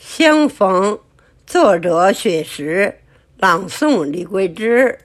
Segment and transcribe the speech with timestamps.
[0.00, 1.00] 相逢，
[1.44, 3.00] 作者雪石，
[3.36, 4.96] 朗诵李桂枝。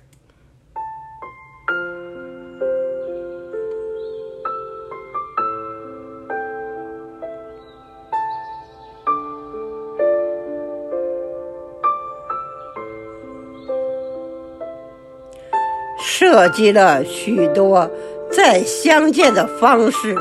[16.00, 17.90] 设计了许多
[18.32, 20.16] 再相见的方式。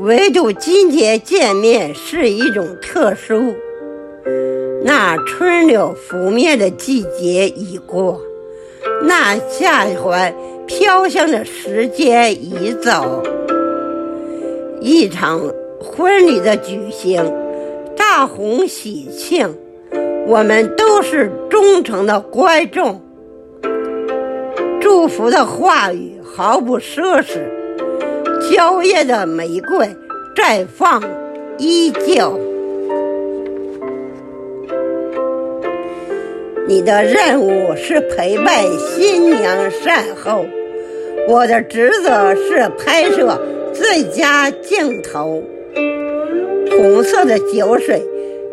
[0.00, 3.54] 唯独今天见面是一种特殊。
[4.82, 8.18] 那春柳拂面的季节已过，
[9.02, 10.34] 那夏怀
[10.66, 13.22] 飘香的时间已走。
[14.80, 15.38] 一场
[15.78, 17.22] 婚礼的举行，
[17.94, 19.54] 大红喜庆，
[20.26, 23.02] 我们都是忠诚的观众。
[24.80, 27.59] 祝福的话语毫不奢侈。
[28.50, 29.96] 娇艳的玫瑰
[30.34, 31.00] 绽放
[31.56, 32.36] 依旧。
[36.66, 40.44] 你的任务是陪伴新娘善后，
[41.28, 43.40] 我的职责是拍摄
[43.72, 45.42] 最佳镜头。
[46.70, 48.02] 红色的酒水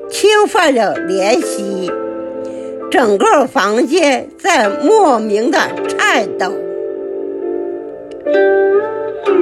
[0.10, 1.92] 侵犯了怜惜，
[2.92, 6.52] 整个房间在莫名的颤抖。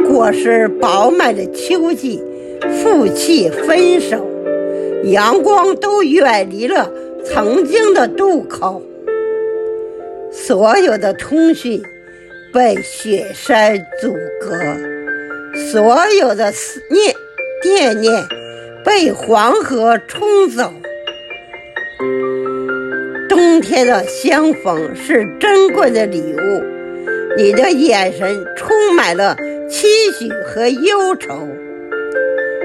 [0.07, 2.21] 果实饱满的秋季，
[2.81, 4.25] 负气分手，
[5.05, 6.91] 阳光都远离了
[7.23, 8.81] 曾经的渡口。
[10.31, 11.81] 所有的通讯
[12.53, 14.57] 被雪山阻隔，
[15.71, 17.15] 所有的思念、
[17.61, 18.13] 惦念
[18.83, 20.73] 被黄河冲走。
[23.29, 26.63] 冬天的相逢是珍贵的礼物，
[27.37, 29.35] 你的眼神充满了。
[29.69, 31.33] 期许和忧愁，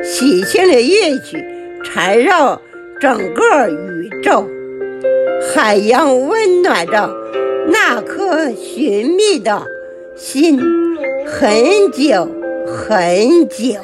[0.02, 1.44] 喜庆的乐曲
[1.82, 2.60] 缠绕
[3.00, 4.46] 整个宇宙，
[5.54, 7.10] 海洋温暖着
[7.68, 9.62] 那颗寻觅的
[10.14, 10.60] 心，
[11.26, 12.28] 很久
[12.66, 13.74] 很久。